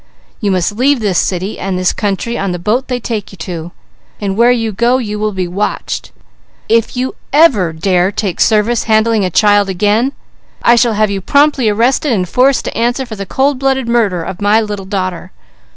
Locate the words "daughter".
14.87-15.31